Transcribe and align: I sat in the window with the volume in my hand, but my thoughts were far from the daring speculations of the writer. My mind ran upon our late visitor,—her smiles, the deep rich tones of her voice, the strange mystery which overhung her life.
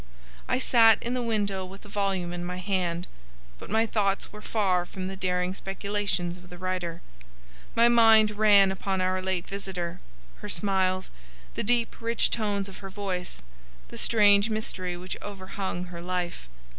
I 0.47 0.57
sat 0.57 0.97
in 1.03 1.13
the 1.13 1.21
window 1.21 1.63
with 1.63 1.81
the 1.81 1.87
volume 1.87 2.33
in 2.33 2.43
my 2.43 2.57
hand, 2.57 3.05
but 3.59 3.69
my 3.69 3.85
thoughts 3.85 4.33
were 4.33 4.41
far 4.41 4.83
from 4.83 5.05
the 5.07 5.15
daring 5.15 5.53
speculations 5.53 6.37
of 6.37 6.49
the 6.49 6.57
writer. 6.57 7.03
My 7.75 7.87
mind 7.87 8.31
ran 8.31 8.71
upon 8.71 8.99
our 8.99 9.21
late 9.21 9.47
visitor,—her 9.47 10.49
smiles, 10.49 11.11
the 11.53 11.61
deep 11.63 11.95
rich 12.01 12.31
tones 12.31 12.67
of 12.67 12.77
her 12.77 12.89
voice, 12.89 13.43
the 13.89 13.97
strange 13.99 14.49
mystery 14.49 14.97
which 14.97 15.17
overhung 15.21 15.83
her 15.93 16.01
life. 16.01 16.49